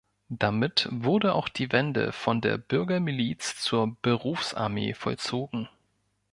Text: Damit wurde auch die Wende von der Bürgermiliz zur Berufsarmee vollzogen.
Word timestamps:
Damit 0.29 0.87
wurde 0.89 1.35
auch 1.35 1.47
die 1.47 1.71
Wende 1.71 2.11
von 2.11 2.41
der 2.41 2.57
Bürgermiliz 2.57 3.57
zur 3.61 3.95
Berufsarmee 4.01 4.95
vollzogen. 4.95 5.69